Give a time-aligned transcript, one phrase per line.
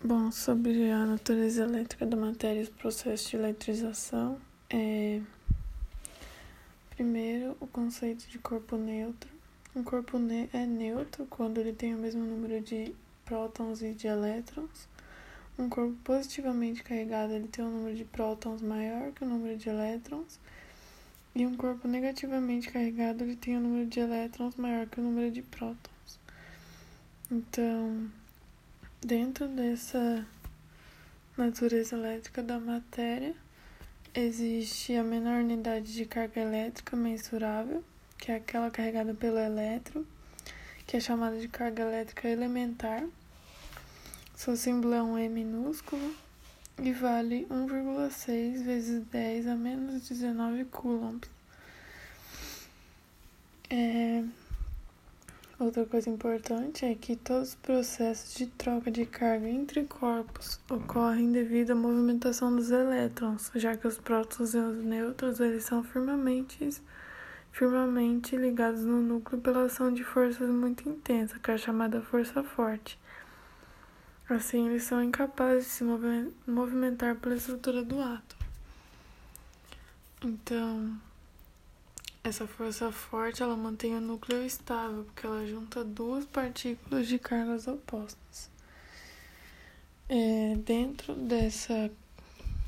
[0.00, 4.38] Bom, sobre a natureza elétrica da matéria e os processos de eletrização,
[4.70, 5.20] é...
[6.90, 9.28] primeiro o conceito de corpo neutro.
[9.74, 14.06] Um corpo ne é neutro quando ele tem o mesmo número de prótons e de
[14.06, 14.86] elétrons.
[15.58, 19.68] Um corpo positivamente carregado ele tem um número de prótons maior que o número de
[19.68, 20.38] elétrons.
[21.34, 25.32] E um corpo negativamente carregado ele tem um número de elétrons maior que o número
[25.32, 26.20] de prótons.
[27.28, 28.08] Então,
[29.00, 30.26] Dentro dessa
[31.36, 33.32] natureza elétrica da matéria,
[34.12, 37.84] existe a menor unidade de carga elétrica mensurável,
[38.18, 40.04] que é aquela carregada pelo elétron,
[40.84, 43.06] que é chamada de carga elétrica elementar.
[44.34, 46.16] Seu símbolo é um E minúsculo
[46.82, 51.30] e vale 1,6 vezes 10 a menos 19 coulombs.
[53.70, 54.24] É,
[55.60, 61.32] Outra coisa importante é que todos os processos de troca de carga entre corpos ocorrem
[61.32, 66.80] devido à movimentação dos elétrons, já que os prótons e os nêutrons eles são firmemente,
[67.50, 72.44] firmemente ligados no núcleo pela ação de forças muito intensas, que é a chamada força
[72.44, 72.96] forte.
[74.30, 75.84] Assim, eles são incapazes de se
[76.46, 78.42] movimentar pela estrutura do átomo.
[80.22, 80.96] Então,
[82.28, 87.66] essa força forte ela mantém o núcleo estável, porque ela junta duas partículas de cargas
[87.66, 88.50] opostas.
[90.08, 91.90] É, dentro desse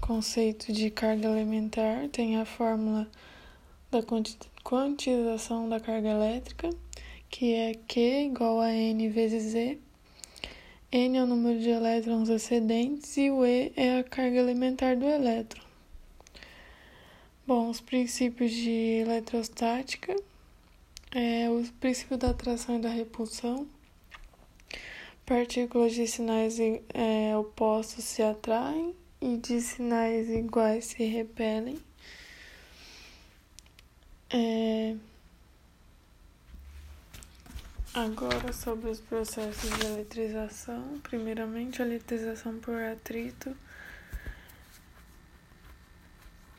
[0.00, 3.06] conceito de carga elementar, tem a fórmula
[3.90, 4.00] da
[4.64, 6.70] quantização da carga elétrica,
[7.28, 9.78] que é Q igual a N vezes E.
[10.90, 15.06] N é o número de elétrons excedentes e o E é a carga elementar do
[15.06, 15.71] elétron.
[17.54, 18.70] Bom, os princípios de
[19.02, 20.16] eletrostática
[21.10, 23.68] é o princípio da atração e da repulsão.
[25.26, 31.78] Partículas de sinais é, opostos se atraem e de sinais iguais se repelem.
[34.30, 34.96] É...
[37.92, 40.98] Agora sobre os processos de eletrização.
[41.02, 43.54] Primeiramente, a eletrização por atrito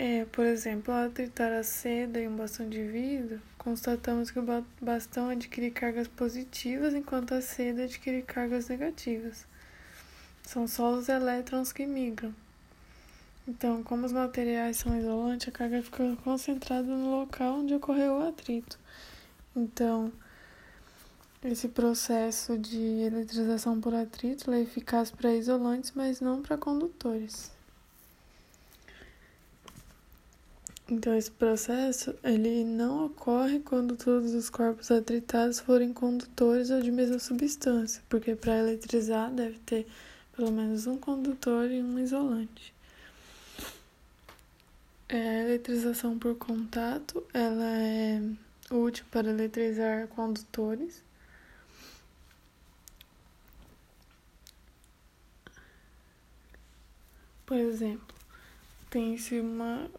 [0.00, 4.64] é, por exemplo, ao atritar a seda em um bastão de vidro, constatamos que o
[4.80, 9.44] bastão adquire cargas positivas enquanto a seda adquire cargas negativas.
[10.44, 12.32] São só os elétrons que migram.
[13.48, 18.28] Então, como os materiais são isolantes, a carga fica concentrada no local onde ocorreu o
[18.28, 18.78] atrito.
[19.56, 20.12] Então,
[21.42, 27.57] esse processo de eletrização por atrito é eficaz para isolantes, mas não para condutores.
[30.90, 36.90] Então, esse processo ele não ocorre quando todos os corpos atritados forem condutores ou de
[36.90, 39.86] mesma substância, porque para eletrizar deve ter
[40.34, 42.72] pelo menos um condutor e um isolante.
[45.10, 48.22] É, a eletrização por contato ela é
[48.70, 51.02] útil para eletrizar condutores.
[57.44, 58.14] Por exemplo,
[58.90, 59.90] tem-se uma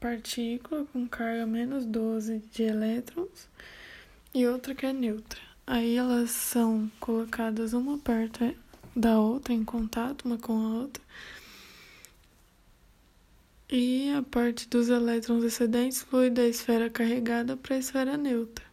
[0.00, 3.48] partícula com carga menos 12 de elétrons
[4.34, 5.38] e outra que é neutra.
[5.66, 8.54] Aí elas são colocadas uma perto
[8.96, 11.02] da outra, em contato uma com a outra.
[13.68, 18.64] E a parte dos elétrons excedentes flui da esfera carregada para a esfera neutra.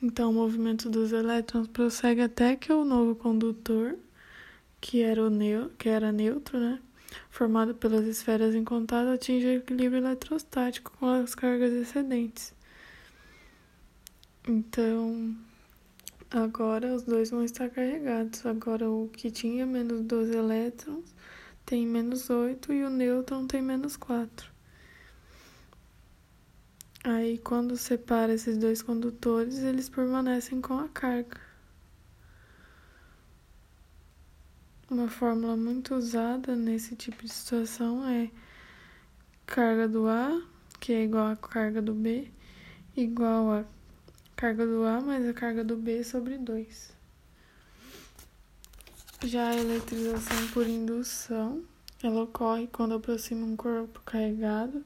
[0.00, 3.96] Então, o movimento dos elétrons prossegue até que o novo condutor,
[4.80, 6.78] que era, o neu que era neutro, né,
[7.30, 12.54] formado pelas esferas em contato, atinge o equilíbrio eletrostático com as cargas excedentes.
[14.46, 15.36] Então,
[16.30, 18.44] agora os dois vão estar carregados.
[18.46, 21.14] Agora o que tinha menos 12 elétrons
[21.66, 24.50] tem menos 8 e o nêutron tem menos 4.
[27.04, 31.47] Aí, quando separa esses dois condutores, eles permanecem com a carga.
[34.90, 38.30] Uma fórmula muito usada nesse tipo de situação é
[39.44, 40.42] carga do A,
[40.80, 42.30] que é igual a carga do B,
[42.96, 43.64] igual a
[44.34, 46.96] carga do A mais a carga do B sobre 2.
[49.24, 51.62] Já a eletrização por indução,
[52.02, 54.82] ela ocorre quando aproxima um corpo carregado,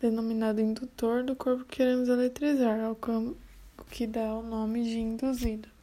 [0.00, 2.96] denominado indutor, do corpo que queremos eletrizar, o
[3.90, 5.73] que dá o nome de induzido.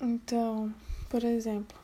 [0.00, 0.74] Então,
[1.08, 1.78] por exemplo,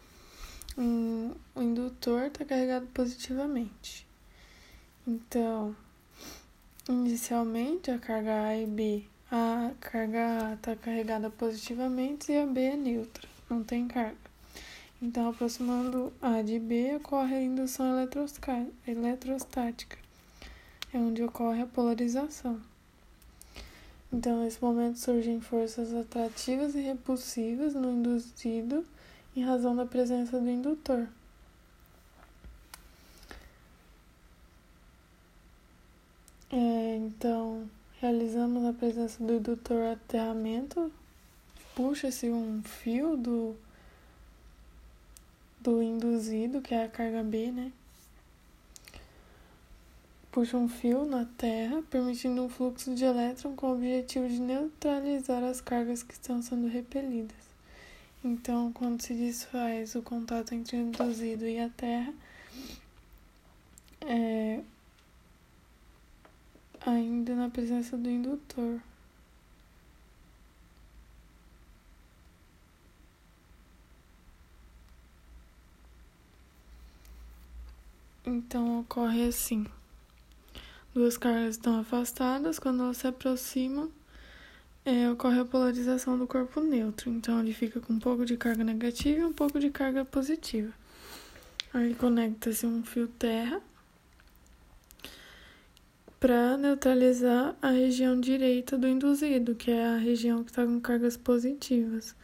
[0.76, 4.06] um, o indutor está carregado positivamente.
[5.06, 5.74] Então,
[6.88, 12.60] inicialmente a carga A e B, a carga A está carregada positivamente e a B
[12.60, 13.28] é neutra.
[13.48, 14.16] não tem carga.
[15.00, 17.98] Então, aproximando A de B, ocorre a indução
[18.86, 19.98] eletrostática,
[20.92, 22.60] é onde ocorre a polarização.
[24.12, 28.84] Então, nesse momento surgem forças atrativas e repulsivas no induzido
[29.34, 31.08] em razão da presença do indutor.
[36.50, 37.66] É, então,
[37.98, 40.92] realizamos a presença do indutor aterramento,
[41.74, 43.56] puxa-se um fio do,
[45.58, 47.72] do induzido, que é a carga B, né?
[50.32, 55.44] Puxa um fio na Terra, permitindo um fluxo de elétron com o objetivo de neutralizar
[55.44, 57.36] as cargas que estão sendo repelidas.
[58.24, 62.14] Então, quando se desfaz o contato entre o induzido e a Terra,
[64.00, 64.62] é,
[66.86, 68.80] ainda na presença do indutor.
[78.24, 79.66] Então ocorre assim:
[80.94, 83.90] duas cargas estão afastadas, quando elas se aproximam,
[84.84, 87.10] é, ocorre a polarização do corpo neutro.
[87.10, 90.72] Então ele fica com um pouco de carga negativa e um pouco de carga positiva.
[91.72, 93.60] Aí conecta-se um fio terra
[96.20, 101.16] para neutralizar a região direita do induzido, que é a região que está com cargas
[101.16, 102.14] positivas.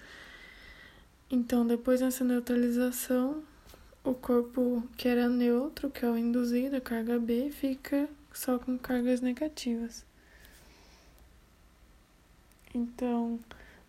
[1.30, 3.42] Então, depois dessa neutralização,
[4.04, 8.78] o corpo que era neutro, que é o induzido, a carga B, fica só com
[8.78, 10.04] cargas negativas.
[12.72, 13.40] Então,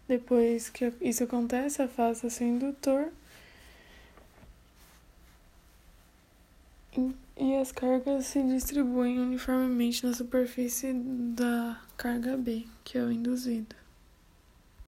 [0.08, 3.12] depois que isso acontece, afasta-se indutor
[7.38, 13.76] e as cargas se distribuem uniformemente na superfície da carga B, que é o induzido.